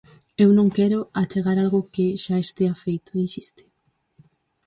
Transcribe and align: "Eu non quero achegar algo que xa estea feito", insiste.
"Eu 0.43 0.49
non 0.57 0.67
quero 0.77 0.99
achegar 1.21 1.57
algo 1.59 1.87
que 1.93 2.05
xa 2.23 2.35
estea 2.45 2.73
feito", 2.83 3.09
insiste. 3.25 3.63